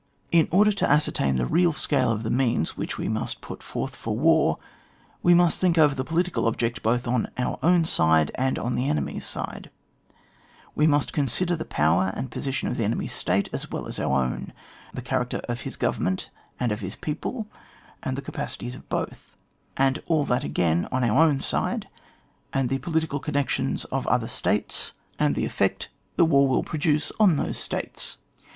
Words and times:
In 0.31 0.47
order 0.49 0.71
to 0.71 0.89
ascertain 0.89 1.35
the 1.35 1.45
real 1.45 1.71
scale 1.71 2.11
of 2.11 2.23
the 2.23 2.31
means 2.31 2.75
which 2.75 2.97
we 2.97 3.07
must 3.07 3.39
put 3.39 3.61
forth 3.61 3.95
for 3.95 4.17
war, 4.17 4.57
we 5.21 5.35
must 5.35 5.61
think 5.61 5.77
over 5.77 5.93
the 5.93 6.03
political 6.03 6.47
object 6.47 6.81
both 6.81 7.07
on 7.07 7.27
our 7.37 7.59
own 7.61 7.85
side 7.85 8.31
and 8.33 8.57
on 8.57 8.73
the 8.73 8.89
enemy's 8.89 9.27
side; 9.27 9.69
we 10.73 10.87
must 10.87 11.13
consider 11.13 11.55
the 11.55 11.65
power 11.65 12.11
and 12.15 12.31
position 12.31 12.67
of 12.67 12.77
the 12.77 12.83
enemy*s 12.83 13.13
state 13.13 13.47
as 13.53 13.69
well 13.69 13.85
as 13.87 13.99
of 13.99 14.05
our 14.09 14.23
own, 14.25 14.53
the 14.91 15.03
character 15.03 15.37
of 15.47 15.61
his 15.61 15.75
government 15.75 16.31
and 16.59 16.71
of 16.71 16.79
his 16.79 16.95
people, 16.95 17.45
and 18.01 18.17
the 18.17 18.23
capacities 18.23 18.73
of 18.73 18.89
both, 18.89 19.37
and 19.77 20.01
all 20.07 20.25
that 20.25 20.43
again 20.43 20.87
on 20.91 21.03
our 21.03 21.21
own 21.21 21.39
side, 21.39 21.87
and 22.53 22.69
the 22.71 22.79
political 22.79 23.21
connec 23.21 23.49
tions 23.49 23.85
of 23.91 24.07
other 24.07 24.27
states, 24.27 24.93
and 25.19 25.35
the 25.35 25.45
effect 25.45 25.83
which 25.83 25.83
CHAP, 25.83 25.89
m]. 25.91 25.91
OP 25.91 26.15
THE 26.17 26.23
MAGNITUDE 26.23 26.41
OF 26.41 26.65
TSE 26.65 26.69
OBJECT^ 26.71 26.73
ETC. 26.73 26.89
49r 26.89 27.35
thewarwillproduceonihoBeStates. 27.37 28.17